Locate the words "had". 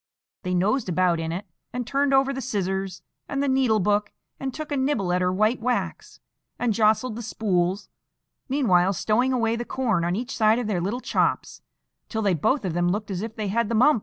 13.49-13.69